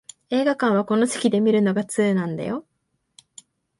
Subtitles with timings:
[0.31, 2.65] 映画館はこの席で観るのが通なんだよ